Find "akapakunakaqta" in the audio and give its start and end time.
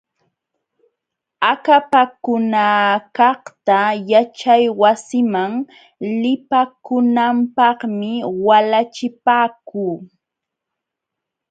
1.51-3.77